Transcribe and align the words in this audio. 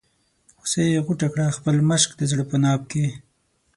هوسۍ 0.59 0.87
غوټه 1.05 1.27
کړه 1.33 1.55
خپل 1.57 1.75
مشک 1.89 2.09
د 2.15 2.21
زړه 2.31 2.43
په 2.49 2.55
ناف 2.63 2.81
کې. 2.91 3.05